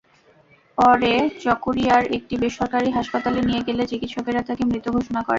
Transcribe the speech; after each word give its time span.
পরে 0.77 1.13
চকরিয়ার 1.43 2.03
একটি 2.17 2.35
বেসরকারি 2.41 2.89
হাসপাতালে 2.91 3.39
নিয়ে 3.47 3.65
গেলে 3.67 3.83
চিকিৎসকেরা 3.91 4.41
তাকে 4.47 4.63
মৃত 4.65 4.85
ঘোষণা 4.95 5.19
করেন। 5.19 5.29